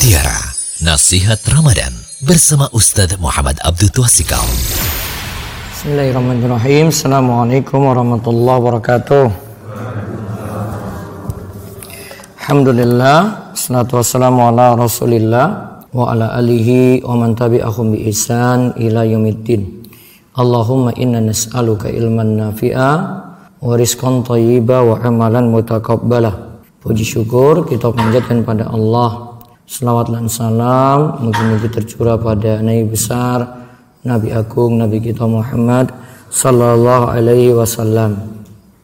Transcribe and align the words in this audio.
Mutiara 0.00 0.40
Nasihat 0.80 1.44
Ramadan 1.52 1.92
bersama 2.24 2.72
Ustadz 2.72 3.20
Muhammad 3.20 3.60
Abdul 3.60 3.92
Twasikal. 3.92 4.40
Bismillahirrahmanirrahim. 5.76 6.88
Assalamualaikum 6.88 7.84
warahmatullahi 7.84 8.58
wabarakatuh. 8.64 9.24
Alhamdulillah, 12.40 13.52
salatu 13.52 14.00
wassalamu 14.00 14.48
ala 14.48 14.72
rasulillah 14.72 15.84
wa 15.92 16.08
ala 16.08 16.32
alihi 16.32 17.04
wa 17.04 17.20
man 17.20 17.36
tabi'ahum 17.36 17.92
bi 17.92 18.08
ihsan 18.08 18.72
ila 18.80 19.04
yaumiddin. 19.04 19.84
Allahumma 20.32 20.96
inna 20.96 21.20
nas'aluka 21.20 21.92
ilman 21.92 22.40
nafi'a 22.40 22.92
wa 23.60 23.68
rizqan 23.76 24.24
thayyiba 24.24 24.80
wa 24.80 24.96
amalan 24.96 25.52
mutaqabbala. 25.52 26.56
Puji 26.80 27.04
syukur 27.04 27.68
kita 27.68 27.92
panjatkan 27.92 28.48
pada 28.48 28.64
Allah 28.72 29.29
Selawat 29.70 30.10
dan 30.10 30.26
salam 30.26 31.22
mungkin 31.22 31.62
tercurah 31.70 32.18
pada 32.18 32.58
Nabi 32.58 32.90
besar, 32.90 33.38
Nabi 34.02 34.34
agung, 34.34 34.82
Nabi 34.82 34.98
kita 34.98 35.22
Muhammad 35.30 35.94
Sallallahu 36.26 37.14
Alaihi 37.14 37.54
Wasallam. 37.54 38.18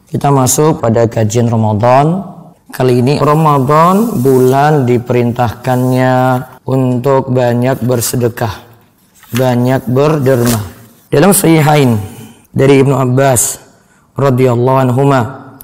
Kita 0.07 0.31
masuk 0.31 0.79
pada 0.79 1.03
kajian 1.03 1.51
Ramadan. 1.51 2.23
Kali 2.71 3.03
ini 3.03 3.19
Ramadan 3.19 4.23
bulan 4.23 4.87
diperintahkannya 4.87 6.15
untuk 6.63 7.35
banyak 7.35 7.83
bersedekah, 7.83 8.55
banyak 9.35 9.91
berderma. 9.91 10.71
Dalam 11.11 11.35
Sahihain 11.35 11.99
dari 12.55 12.79
Ibnu 12.79 12.95
Abbas 12.95 13.59
radhiyallahu 14.15 14.77
anhu 14.87 15.03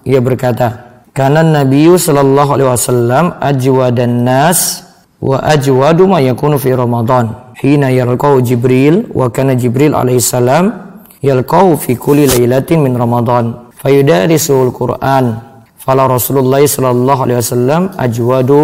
ia 0.04 0.20
berkata, 0.20 1.00
"Karena 1.16 1.48
Nabi 1.48 1.96
sallallahu 1.96 2.60
alaihi 2.60 2.68
wasallam 2.76 3.40
ajwadan 3.40 4.28
nas 4.28 4.92
wa 5.24 5.40
ajwadu 5.40 6.04
ma 6.04 6.20
yakunu 6.20 6.60
fi 6.60 6.76
Ramadan. 6.76 7.56
Hina 7.64 7.88
yalqau 7.88 8.44
Jibril 8.44 9.08
wa 9.16 9.32
kana 9.32 9.56
Jibril 9.56 9.96
alaihi 9.96 10.20
salam 10.20 11.00
yalqau 11.24 11.80
fi 11.80 11.96
kulli 11.96 12.28
lailatin 12.28 12.84
min 12.84 12.92
Ramadan. 13.00 13.72
Fayudarisul 13.80 14.76
Quran 14.76 15.40
fala 15.80 16.12
Rasulullah 16.12 16.60
sallallahu 16.60 17.24
alaihi 17.24 17.40
wasallam 17.40 17.82
ajwadu 17.96 18.60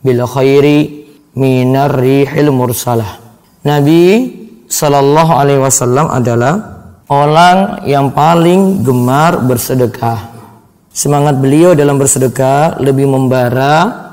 bil 0.00 0.24
khairi 0.24 1.04
minar 1.36 1.92
rihil 1.92 2.48
mursalah. 2.48 3.20
Nabi 3.68 4.32
sallallahu 4.72 5.36
alaihi 5.36 5.60
wasallam 5.60 6.08
adalah 6.08 6.80
orang 7.12 7.84
yang 7.84 8.08
paling 8.08 8.80
gemar 8.80 9.44
bersedekah. 9.44 10.32
Semangat 10.88 11.36
beliau 11.36 11.76
dalam 11.76 12.00
bersedekah 12.00 12.80
lebih 12.80 13.04
membara 13.04 14.09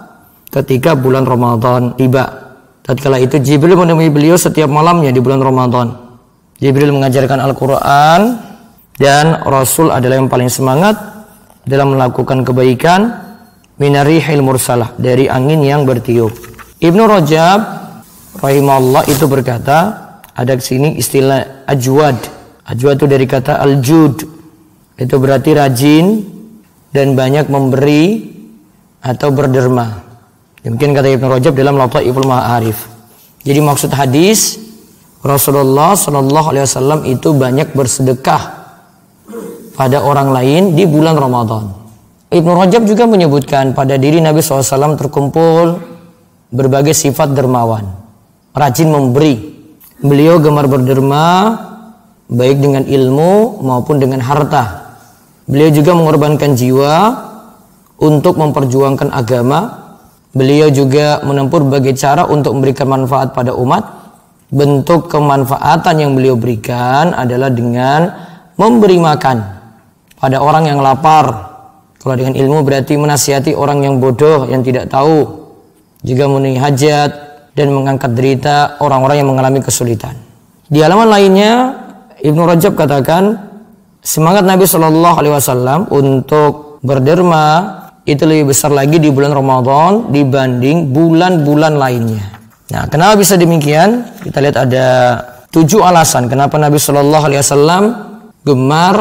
ketika 0.51 0.95
bulan 0.97 1.27
Ramadan 1.27 1.93
tiba. 1.95 2.47
Tatkala 2.87 3.19
itu 3.19 3.35
Jibril 3.43 3.75
menemui 3.75 4.07
beliau 4.07 4.39
setiap 4.39 4.71
malamnya 4.71 5.11
di 5.11 5.19
bulan 5.19 5.43
Ramadan. 5.43 5.91
Jibril 6.57 6.95
mengajarkan 6.95 7.43
Al-Quran 7.43 8.39
dan 8.95 9.43
Rasul 9.43 9.91
adalah 9.91 10.17
yang 10.17 10.31
paling 10.31 10.47
semangat 10.47 10.95
dalam 11.67 11.93
melakukan 11.99 12.47
kebaikan 12.47 13.11
minarihil 13.75 14.39
mursalah 14.39 14.95
dari 14.95 15.27
angin 15.27 15.61
yang 15.67 15.83
bertiup. 15.83 16.31
Ibnu 16.79 17.03
Rajab 17.05 17.59
rahimahullah 18.39 19.03
itu 19.11 19.27
berkata 19.27 20.07
ada 20.31 20.53
di 20.55 20.63
sini 20.63 20.89
istilah 20.95 21.67
ajwad. 21.67 22.15
Ajwad 22.63 22.95
itu 23.03 23.07
dari 23.09 23.25
kata 23.27 23.59
aljud. 23.59 24.15
Itu 24.97 25.15
berarti 25.21 25.53
rajin 25.53 26.05
dan 26.89 27.13
banyak 27.13 27.51
memberi 27.51 28.33
atau 29.03 29.29
berderma. 29.29 30.06
Demikian 30.67 30.91
kata 30.91 31.07
Ibnu 31.15 31.31
Rajab 31.31 31.55
dalam 31.55 31.79
Lataiful 31.79 32.27
Ma'arif. 32.27 32.91
Jadi 33.47 33.63
maksud 33.63 33.87
hadis 33.95 34.59
Rasulullah 35.23 35.95
Shallallahu 35.95 36.51
Alaihi 36.51 36.67
Wasallam 36.67 36.99
itu 37.07 37.31
banyak 37.31 37.71
bersedekah 37.71 38.67
pada 39.79 40.03
orang 40.03 40.35
lain 40.35 40.75
di 40.75 40.83
bulan 40.83 41.15
Ramadan. 41.15 41.71
Ibnu 42.27 42.51
Rajab 42.51 42.83
juga 42.83 43.07
menyebutkan 43.07 43.71
pada 43.71 43.95
diri 43.95 44.19
Nabi 44.19 44.43
SAW 44.43 44.99
terkumpul 44.99 45.79
berbagai 46.51 46.91
sifat 46.91 47.31
dermawan, 47.31 47.87
rajin 48.51 48.91
memberi. 48.91 49.55
Beliau 50.03 50.35
gemar 50.43 50.67
berderma 50.67 51.55
baik 52.27 52.59
dengan 52.59 52.83
ilmu 52.83 53.63
maupun 53.63 54.03
dengan 54.03 54.19
harta. 54.19 54.99
Beliau 55.47 55.71
juga 55.71 55.95
mengorbankan 55.95 56.59
jiwa 56.59 57.15
untuk 58.03 58.35
memperjuangkan 58.35 59.15
agama 59.15 59.86
Beliau 60.37 60.69
juga 60.69 61.25
menempuh 61.25 61.65
berbagai 61.65 61.97
cara 61.97 62.29
untuk 62.29 62.53
memberikan 62.53 62.85
manfaat 62.85 63.33
pada 63.33 63.57
umat. 63.57 64.05
Bentuk 64.53 65.09
kemanfaatan 65.09 65.95
yang 65.97 66.11
beliau 66.13 66.37
berikan 66.37 67.11
adalah 67.11 67.49
dengan 67.49 68.13
memberi 68.53 69.01
makan 69.01 69.37
pada 70.13 70.37
orang 70.37 70.69
yang 70.69 70.79
lapar. 70.79 71.25
Kalau 71.97 72.13
dengan 72.13 72.37
ilmu 72.37 72.61
berarti 72.61 72.93
menasihati 72.95 73.57
orang 73.57 73.81
yang 73.81 73.97
bodoh 73.97 74.45
yang 74.45 74.61
tidak 74.61 74.93
tahu. 74.93 75.49
Juga 76.05 76.29
memenuhi 76.29 76.61
hajat 76.61 77.11
dan 77.57 77.73
mengangkat 77.73 78.13
derita 78.13 78.77
orang-orang 78.77 79.25
yang 79.25 79.29
mengalami 79.33 79.59
kesulitan. 79.65 80.13
Di 80.69 80.85
halaman 80.85 81.09
lainnya 81.09 81.51
Ibnu 82.21 82.45
Rajab 82.45 82.77
katakan 82.77 83.41
semangat 84.05 84.45
Nabi 84.45 84.69
Shallallahu 84.69 85.17
Alaihi 85.17 85.33
Wasallam 85.33 85.89
untuk 85.89 86.77
berderma 86.85 87.86
itu 88.07 88.23
lebih 88.23 88.55
besar 88.55 88.71
lagi 88.71 89.03
di 89.03 89.11
bulan 89.11 89.35
Ramadan 89.35 90.07
dibanding 90.07 90.95
bulan-bulan 90.95 91.75
lainnya. 91.75 92.23
Nah, 92.71 92.87
kenapa 92.87 93.19
bisa 93.19 93.35
demikian? 93.35 94.15
Kita 94.23 94.39
lihat 94.39 94.57
ada 94.63 94.87
tujuh 95.51 95.83
alasan 95.83 96.31
kenapa 96.31 96.55
Nabi 96.55 96.79
Shallallahu 96.79 97.23
Alaihi 97.27 97.43
Wasallam 97.43 97.83
gemar 98.47 98.95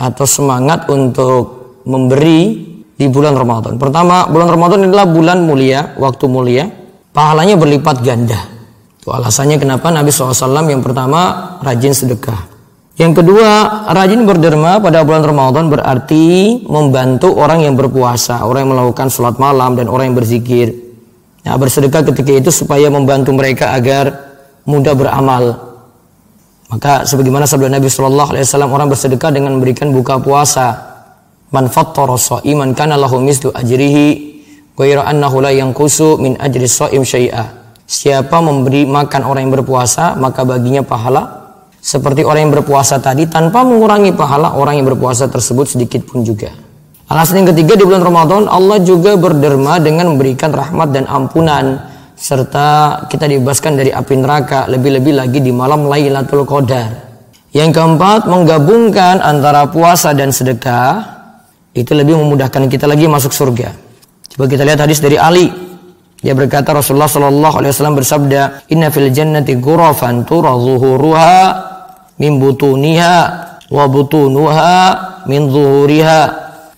atau 0.00 0.24
semangat 0.24 0.88
untuk 0.88 1.76
memberi 1.84 2.64
di 2.96 3.06
bulan 3.06 3.36
Ramadan. 3.36 3.76
Pertama, 3.76 4.24
bulan 4.32 4.48
Ramadan 4.48 4.88
adalah 4.88 5.04
bulan 5.04 5.44
mulia, 5.44 5.92
waktu 6.00 6.24
mulia, 6.24 6.64
pahalanya 7.12 7.60
berlipat 7.60 8.00
ganda. 8.00 8.48
Itu 8.96 9.12
alasannya 9.12 9.60
kenapa 9.60 9.92
Nabi 9.92 10.08
SAW 10.08 10.66
yang 10.72 10.80
pertama 10.80 11.54
rajin 11.60 11.92
sedekah. 11.92 12.57
Yang 12.98 13.22
kedua, 13.22 13.86
rajin 13.94 14.26
berderma 14.26 14.82
pada 14.82 15.06
bulan 15.06 15.22
Ramadan 15.22 15.70
berarti 15.70 16.58
membantu 16.66 17.30
orang 17.38 17.62
yang 17.62 17.78
berpuasa, 17.78 18.42
orang 18.42 18.66
yang 18.66 18.74
melakukan 18.74 19.06
sholat 19.06 19.38
malam 19.38 19.78
dan 19.78 19.86
orang 19.86 20.10
yang 20.10 20.18
berzikir. 20.18 20.74
Ya, 21.46 21.54
bersedekah 21.54 22.02
ketika 22.10 22.42
itu 22.42 22.50
supaya 22.50 22.90
membantu 22.90 23.30
mereka 23.30 23.70
agar 23.70 24.34
mudah 24.66 24.98
beramal. 24.98 25.78
Maka 26.74 27.06
sebagaimana 27.06 27.46
sabda 27.46 27.70
Nabi 27.70 27.86
Shallallahu 27.86 28.34
Alaihi 28.34 28.44
Wasallam 28.44 28.70
orang 28.74 28.90
bersedekah 28.90 29.30
dengan 29.30 29.54
memberikan 29.54 29.94
buka 29.94 30.18
puasa. 30.18 30.98
Man 31.54 31.70
fattara 31.70 32.18
iman 32.18 32.74
kana 32.74 32.98
lahu 32.98 33.22
mislu 33.22 33.54
ajrihi 33.54 34.06
ghairu 34.74 35.06
annahu 35.06 35.38
la 35.38 35.54
yanqusu 35.54 36.18
min 36.18 36.34
ajri 36.34 36.66
shaim 36.66 37.06
syai'a. 37.06 37.46
Siapa 37.86 38.42
memberi 38.42 38.84
makan 38.90 39.22
orang 39.22 39.46
yang 39.46 39.54
berpuasa, 39.62 40.18
maka 40.18 40.42
baginya 40.42 40.82
pahala 40.82 41.47
seperti 41.78 42.26
orang 42.26 42.50
yang 42.50 42.54
berpuasa 42.58 42.98
tadi 42.98 43.30
tanpa 43.30 43.62
mengurangi 43.62 44.12
pahala 44.12 44.58
orang 44.58 44.82
yang 44.82 44.86
berpuasa 44.86 45.30
tersebut 45.30 45.78
sedikit 45.78 46.04
pun 46.04 46.26
juga. 46.26 46.50
Alasan 47.08 47.40
yang 47.40 47.56
ketiga 47.56 47.72
di 47.72 47.88
bulan 47.88 48.04
Ramadan 48.04 48.44
Allah 48.44 48.84
juga 48.84 49.16
berderma 49.16 49.80
dengan 49.80 50.12
memberikan 50.12 50.52
rahmat 50.52 50.92
dan 50.92 51.08
ampunan 51.08 51.80
serta 52.12 53.00
kita 53.08 53.24
dibebaskan 53.24 53.80
dari 53.80 53.88
api 53.94 54.14
neraka 54.18 54.68
lebih-lebih 54.68 55.16
lagi 55.16 55.40
di 55.40 55.48
malam 55.48 55.88
Lailatul 55.88 56.44
Qadar. 56.44 57.08
Yang 57.54 57.80
keempat 57.80 58.28
menggabungkan 58.28 59.24
antara 59.24 59.64
puasa 59.72 60.12
dan 60.12 60.28
sedekah 60.28 61.00
itu 61.72 61.96
lebih 61.96 62.20
memudahkan 62.20 62.68
kita 62.68 62.84
lagi 62.84 63.08
masuk 63.08 63.32
surga. 63.32 63.72
Coba 64.28 64.44
kita 64.44 64.68
lihat 64.68 64.84
hadis 64.84 65.00
dari 65.00 65.16
Ali. 65.16 65.48
Dia 66.18 66.34
berkata 66.34 66.74
Rasulullah 66.74 67.08
Shallallahu 67.08 67.56
Alaihi 67.62 67.72
Wasallam 67.72 67.96
bersabda, 67.96 68.68
Inna 68.74 68.90
fil 68.90 69.08
jannati 69.14 69.56
ghurafan 69.56 70.26
turadhuhuruha 70.26 71.67
min 72.18 72.38
butuniha 72.42 73.16
wa 73.70 73.84
butunuha 73.86 74.74
min 75.26 75.48
zuhuriha. 75.48 76.20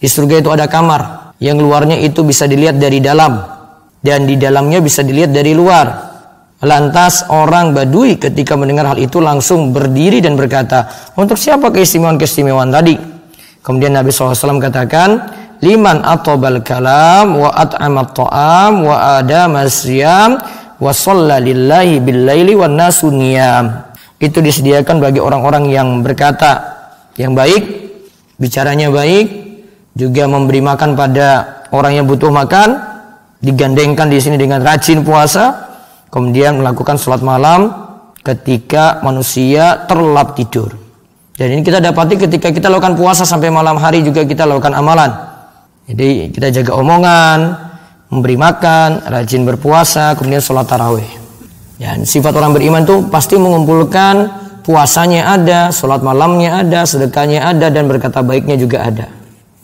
Di 0.00 0.08
surga 0.08 0.40
itu 0.40 0.48
ada 0.48 0.64
kamar 0.64 1.32
yang 1.40 1.60
luarnya 1.60 1.96
itu 2.00 2.24
bisa 2.24 2.44
dilihat 2.44 2.76
dari 2.76 3.00
dalam 3.00 3.40
dan 4.00 4.24
di 4.24 4.36
dalamnya 4.36 4.80
bisa 4.80 5.04
dilihat 5.04 5.32
dari 5.32 5.52
luar. 5.52 6.08
Lantas 6.60 7.24
orang 7.32 7.72
Badui 7.72 8.20
ketika 8.20 8.52
mendengar 8.52 8.92
hal 8.92 9.00
itu 9.00 9.16
langsung 9.16 9.72
berdiri 9.72 10.20
dan 10.20 10.36
berkata, 10.36 10.84
untuk 11.16 11.40
siapa 11.40 11.72
keistimewaan-keistimewaan 11.72 12.68
tadi? 12.68 13.00
Kemudian 13.64 13.96
Nabi 13.96 14.12
SAW 14.12 14.60
katakan, 14.60 15.24
liman 15.64 16.04
atobal 16.04 16.60
kalam 16.60 17.40
wa 17.40 17.48
at'amat 17.56 18.12
ta'am 18.12 18.72
wa 18.84 18.96
adama 19.20 19.64
siyam 19.72 20.36
wa 20.76 20.92
salla 20.92 21.40
lillahi 21.40 21.96
bil 22.04 22.28
laili 22.28 22.52
wa 22.52 22.68
nasu 22.68 23.08
niyam 23.08 23.89
itu 24.20 24.38
disediakan 24.44 25.00
bagi 25.00 25.18
orang-orang 25.18 25.72
yang 25.72 26.04
berkata 26.04 26.76
yang 27.16 27.32
baik, 27.32 27.64
bicaranya 28.36 28.92
baik, 28.92 29.26
juga 29.96 30.28
memberi 30.28 30.60
makan 30.60 30.92
pada 30.92 31.28
orang 31.72 31.96
yang 31.96 32.06
butuh 32.06 32.28
makan, 32.28 32.76
digandengkan 33.40 34.12
di 34.12 34.20
sini 34.20 34.36
dengan 34.36 34.60
rajin 34.60 35.00
puasa, 35.00 35.72
kemudian 36.12 36.60
melakukan 36.60 37.00
sholat 37.00 37.24
malam 37.24 37.72
ketika 38.20 39.00
manusia 39.00 39.88
terlelap 39.88 40.36
tidur. 40.36 40.76
Dan 41.40 41.56
ini 41.56 41.64
kita 41.64 41.80
dapati 41.80 42.20
ketika 42.20 42.52
kita 42.52 42.68
lakukan 42.68 43.00
puasa 43.00 43.24
sampai 43.24 43.48
malam 43.48 43.80
hari 43.80 44.04
juga 44.04 44.28
kita 44.28 44.44
lakukan 44.44 44.76
amalan. 44.76 45.08
Jadi 45.88 46.28
kita 46.28 46.52
jaga 46.52 46.76
omongan, 46.76 47.38
memberi 48.12 48.36
makan, 48.36 49.08
rajin 49.08 49.48
berpuasa, 49.48 50.12
kemudian 50.20 50.44
sholat 50.44 50.68
tarawih. 50.68 51.19
Dan 51.80 52.04
sifat 52.04 52.36
orang 52.36 52.52
beriman 52.52 52.84
itu 52.84 53.08
pasti 53.08 53.40
mengumpulkan 53.40 54.28
puasanya 54.60 55.32
ada, 55.32 55.72
sholat 55.72 56.04
malamnya 56.04 56.60
ada, 56.60 56.84
sedekahnya 56.84 57.40
ada, 57.40 57.72
dan 57.72 57.88
berkata 57.88 58.20
baiknya 58.20 58.60
juga 58.60 58.84
ada. 58.84 59.08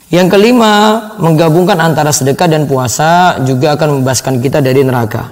Yang 0.09 0.33
kelima, 0.33 0.73
menggabungkan 1.21 1.77
antara 1.77 2.09
sedekah 2.09 2.49
dan 2.49 2.65
puasa 2.65 3.37
juga 3.45 3.77
akan 3.77 4.01
membebaskan 4.01 4.41
kita 4.41 4.65
dari 4.65 4.81
neraka. 4.81 5.29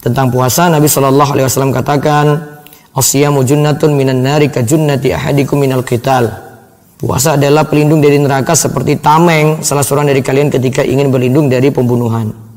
Tentang 0.00 0.32
puasa, 0.32 0.72
Nabi 0.72 0.88
Shallallahu 0.88 1.30
Alaihi 1.36 1.44
Wasallam 1.44 1.76
katakan, 1.76 2.56
Asyamu 2.94 3.44
junnatun 3.44 3.92
minan 3.92 4.24
nari 4.24 4.48
ka 4.48 4.64
junnati 4.64 5.12
ahadikum 5.12 5.60
minal 5.60 5.84
qital. 5.84 6.30
Puasa 6.94 7.36
adalah 7.36 7.68
pelindung 7.68 8.00
dari 8.00 8.16
neraka 8.16 8.56
seperti 8.56 8.96
tameng 9.02 9.60
salah 9.66 9.84
seorang 9.84 10.08
dari 10.08 10.22
kalian 10.22 10.48
ketika 10.48 10.80
ingin 10.86 11.10
berlindung 11.10 11.50
dari 11.50 11.68
pembunuhan. 11.74 12.53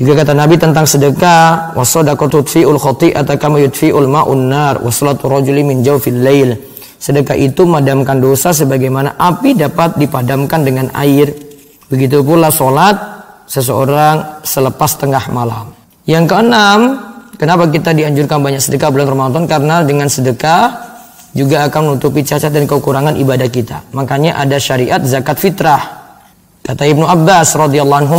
Juga 0.00 0.24
kata 0.24 0.32
Nabi 0.32 0.56
tentang 0.56 0.88
sedekah, 0.88 1.76
wasadaqatu 1.76 2.40
tudfi'ul 2.40 2.80
khati'ata 2.80 3.36
kama 3.36 3.60
yudfi'ul 3.60 4.08
ma'un 4.08 4.48
nar, 4.48 4.80
wasalatu 4.80 5.28
rajuli 5.28 5.60
min 5.60 5.84
jawfil 5.84 6.24
lail. 6.24 6.56
Sedekah 6.96 7.36
itu 7.36 7.68
memadamkan 7.68 8.16
dosa 8.16 8.56
sebagaimana 8.56 9.20
api 9.20 9.60
dapat 9.60 10.00
dipadamkan 10.00 10.64
dengan 10.64 10.88
air. 10.96 11.36
Begitu 11.92 12.24
pula 12.24 12.48
solat 12.48 12.96
seseorang 13.44 14.40
selepas 14.40 14.96
tengah 14.96 15.28
malam. 15.28 15.76
Yang 16.08 16.24
keenam, 16.32 16.80
Kenapa 17.40 17.64
kita 17.72 17.96
dianjurkan 17.96 18.44
banyak 18.44 18.60
sedekah 18.60 18.92
bulan 18.92 19.08
Ramadan? 19.16 19.48
Karena 19.48 19.80
dengan 19.80 20.12
sedekah 20.12 20.76
juga 21.32 21.64
akan 21.64 21.96
menutupi 21.96 22.20
cacat 22.20 22.52
dan 22.52 22.68
kekurangan 22.68 23.16
ibadah 23.16 23.48
kita. 23.48 23.80
Makanya 23.96 24.36
ada 24.36 24.60
syariat 24.60 25.00
zakat 25.00 25.40
fitrah. 25.40 25.99
Kata 26.60 26.84
Ibnu 26.84 27.08
Abbas 27.08 27.56
radhiyallahu 27.56 28.00
anhu, 28.04 28.18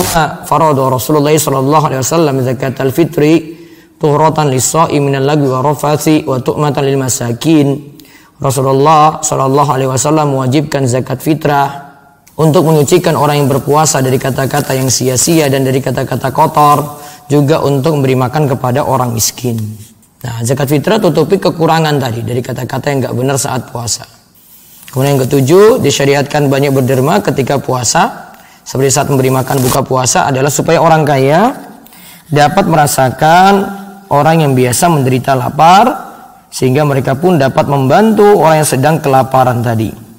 faradu 0.50 0.90
Rasulullah 0.90 1.32
sallallahu 1.38 1.86
alaihi 1.88 2.02
wasallam 2.02 2.36
zakat 2.42 2.76
al-fitri 2.82 3.62
tuhratan 4.02 4.50
lis-shaimi 4.50 5.14
minal 5.14 5.30
lagwi 5.30 5.46
wa 5.46 5.62
rafathi 5.62 6.26
wa 6.26 6.42
tu'matan 6.42 6.82
lil 6.84 6.98
masakin. 6.98 7.68
Rasulullah 8.42 9.22
sallallahu 9.22 9.70
alaihi 9.70 9.90
wasallam 9.94 10.34
mewajibkan 10.34 10.90
zakat 10.90 11.22
fitrah 11.22 11.94
untuk 12.42 12.66
menyucikan 12.66 13.14
orang 13.14 13.46
yang 13.46 13.50
berpuasa 13.54 14.02
dari 14.02 14.18
kata-kata 14.18 14.74
yang 14.74 14.90
sia-sia 14.90 15.46
dan 15.46 15.62
dari 15.62 15.78
kata-kata 15.78 16.34
kotor 16.34 16.98
juga 17.30 17.62
untuk 17.62 18.02
memberi 18.02 18.18
makan 18.18 18.50
kepada 18.50 18.82
orang 18.82 19.14
miskin. 19.14 19.62
Nah, 20.26 20.42
zakat 20.42 20.66
fitrah 20.66 20.98
tutupi 20.98 21.38
kekurangan 21.38 22.02
tadi 22.02 22.26
dari 22.26 22.42
kata-kata 22.42 22.86
yang 22.90 23.06
nggak 23.06 23.16
benar 23.16 23.38
saat 23.38 23.70
puasa. 23.70 24.06
Kemudian 24.92 25.16
yang 25.16 25.24
ketujuh, 25.24 25.80
disyariatkan 25.80 26.52
banyak 26.52 26.74
berderma 26.76 27.24
ketika 27.24 27.62
puasa. 27.62 28.31
Seperti 28.62 28.90
saat 28.94 29.08
memberi 29.10 29.34
makan 29.34 29.58
buka 29.62 29.82
puasa 29.82 30.30
adalah 30.30 30.54
supaya 30.54 30.80
orang 30.80 31.02
kaya 31.04 31.54
dapat 32.32 32.66
merasakan 32.70 33.54
orang 34.12 34.46
yang 34.48 34.54
biasa 34.54 34.88
menderita 34.88 35.36
lapar 35.36 36.12
sehingga 36.52 36.84
mereka 36.84 37.16
pun 37.16 37.40
dapat 37.40 37.66
membantu 37.72 38.38
orang 38.44 38.62
yang 38.62 38.70
sedang 38.70 38.96
kelaparan 39.00 39.64
tadi. 39.64 40.12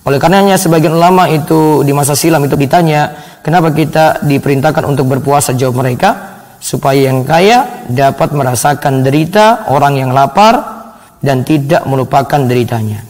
Oleh 0.00 0.16
karenanya 0.16 0.56
sebagian 0.56 0.96
ulama 0.96 1.28
itu 1.28 1.84
di 1.84 1.92
masa 1.92 2.16
silam 2.16 2.40
itu 2.46 2.56
ditanya, 2.56 3.12
kenapa 3.44 3.68
kita 3.74 4.24
diperintahkan 4.24 4.88
untuk 4.88 5.12
berpuasa? 5.12 5.52
Jawab 5.52 5.84
mereka, 5.84 6.40
supaya 6.56 7.10
yang 7.10 7.20
kaya 7.20 7.84
dapat 7.90 8.32
merasakan 8.32 9.04
derita 9.04 9.68
orang 9.68 10.00
yang 10.00 10.10
lapar 10.16 10.80
dan 11.20 11.44
tidak 11.44 11.84
melupakan 11.84 12.40
deritanya. 12.48 13.04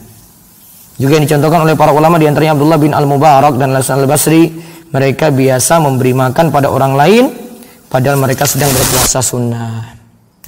Juga 0.98 1.16
yang 1.16 1.24
dicontohkan 1.30 1.62
oleh 1.62 1.78
para 1.78 1.94
ulama 1.94 2.18
di 2.18 2.26
antaranya 2.26 2.58
Abdullah 2.58 2.80
bin 2.80 2.92
Al-Mubarak 2.92 3.54
dan 3.54 3.70
Al-Basri, 3.72 4.50
mereka 4.90 5.30
biasa 5.30 5.78
memberi 5.82 6.12
makan 6.14 6.50
pada 6.50 6.70
orang 6.70 6.94
lain 6.98 7.24
padahal 7.90 8.18
mereka 8.18 8.46
sedang 8.46 8.70
berpuasa 8.70 9.22
sunnah. 9.22 9.96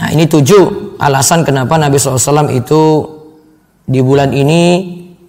Nah 0.02 0.08
ini 0.10 0.26
tujuh 0.26 0.96
alasan 0.98 1.46
kenapa 1.46 1.78
Nabi 1.78 1.98
SAW 1.98 2.50
itu 2.50 3.06
di 3.86 4.02
bulan 4.02 4.34
ini 4.34 4.62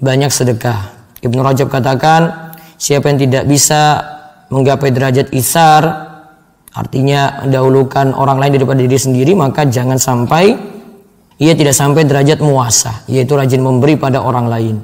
banyak 0.01 0.29
sedekah. 0.29 0.93
Ibnu 1.21 1.39
Rajab 1.39 1.69
katakan 1.69 2.53
siapa 2.75 3.13
yang 3.13 3.19
tidak 3.21 3.43
bisa 3.45 4.01
menggapai 4.49 4.89
derajat 4.91 5.31
isar 5.33 6.13
Artinya 6.73 7.45
dahulukan 7.45 8.17
orang 8.17 8.41
lain 8.41 8.57
daripada 8.57 8.81
diri 8.81 8.97
sendiri 8.97 9.37
maka 9.37 9.69
jangan 9.69 10.01
sampai 10.01 10.57
ia 11.37 11.53
tidak 11.53 11.77
sampai 11.77 12.01
derajat 12.01 12.41
muasa 12.41 13.05
yaitu 13.05 13.37
rajin 13.37 13.61
memberi 13.61 13.93
pada 13.93 14.25
orang 14.25 14.49
lain. 14.49 14.75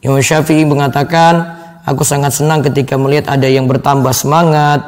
Imam 0.00 0.16
Syafi'i 0.16 0.64
mengatakan 0.64 1.60
aku 1.86 2.02
sangat 2.02 2.34
senang 2.34 2.60
ketika 2.66 2.98
melihat 2.98 3.30
ada 3.30 3.46
yang 3.46 3.70
bertambah 3.70 4.10
semangat 4.10 4.82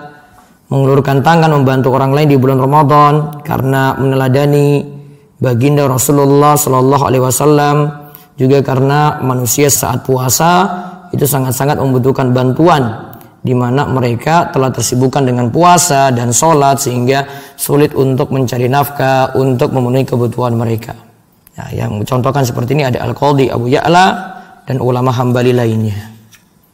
mengulurkan 0.69 1.25
tangan 1.25 1.49
membantu 1.49 1.95
orang 1.97 2.13
lain 2.13 2.29
di 2.29 2.37
bulan 2.37 2.61
Ramadan 2.61 3.41
karena 3.47 3.97
meneladani 3.97 4.85
baginda 5.41 5.87
Rasulullah 5.89 6.59
Shallallahu 6.59 7.05
Alaihi 7.09 7.25
Wasallam 7.25 7.77
juga 8.37 8.61
karena 8.61 9.23
manusia 9.23 9.71
saat 9.73 10.05
puasa 10.05 10.69
itu 11.15 11.25
sangat-sangat 11.25 11.81
membutuhkan 11.81 12.37
bantuan 12.37 13.15
di 13.39 13.55
mana 13.57 13.87
mereka 13.89 14.51
telah 14.53 14.69
tersibukkan 14.69 15.25
dengan 15.25 15.49
puasa 15.49 16.11
dan 16.13 16.35
sholat 16.35 16.83
sehingga 16.83 17.25
sulit 17.57 17.95
untuk 17.97 18.29
mencari 18.35 18.69
nafkah 18.69 19.33
untuk 19.39 19.73
memenuhi 19.73 20.05
kebutuhan 20.05 20.59
mereka. 20.59 20.93
Ya, 21.57 21.87
yang 21.87 22.03
mencontohkan 22.03 22.45
seperti 22.45 22.77
ini 22.77 22.87
ada 22.87 23.03
Al-Qadhi 23.03 23.51
Abu 23.51 23.73
Ya'la 23.73 24.07
dan 24.69 24.83
ulama 24.85 25.11
hambali 25.15 25.57
lainnya. 25.57 26.18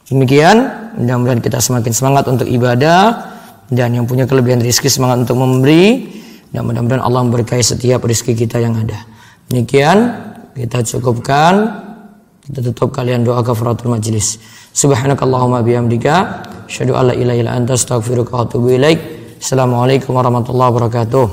Demikian, 0.04 0.56
mudah-mudahan 1.00 1.40
kita 1.40 1.58
semakin 1.64 1.92
semangat 1.96 2.28
untuk 2.28 2.44
ibadah 2.44 3.32
dan 3.72 3.96
yang 3.96 4.04
punya 4.04 4.28
kelebihan 4.28 4.60
rezeki 4.60 4.92
semangat 4.92 5.24
untuk 5.24 5.40
memberi 5.40 6.12
dan 6.52 6.68
mudah-mudahan 6.68 7.00
Allah 7.00 7.24
memberkahi 7.24 7.64
setiap 7.64 8.04
rezeki 8.04 8.36
kita 8.44 8.60
yang 8.60 8.76
ada. 8.76 9.00
Demikian 9.48 10.12
kita 10.52 10.84
cukupkan 10.84 11.82
kita 12.44 12.60
tutup 12.60 12.92
kalian 12.92 13.24
doa 13.24 13.40
kafaratul 13.40 13.96
majlis. 13.96 14.36
Subhanakallahumma 14.76 15.64
bihamdika 15.64 16.14
asyhadu 16.68 16.92
an 16.92 17.08
la 17.08 17.14
ilaha 17.16 17.36
illa 17.40 17.52
anta 17.56 17.72
astaghfiruka 17.72 18.36
wa 18.36 18.40
atubu 18.44 18.76
ilaik. 18.76 19.00
Assalamualaikum 19.40 20.12
warahmatullahi 20.12 20.68
wabarakatuh. 20.68 21.26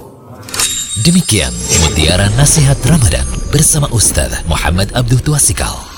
Demikian 1.04 1.52
mutiara 1.84 2.32
nasihat 2.40 2.80
Ramadan 2.88 3.28
bersama 3.52 3.92
Ustaz 3.92 4.32
Muhammad 4.48 4.92
Abdul 4.96 5.20
Tuasikal. 5.20 5.91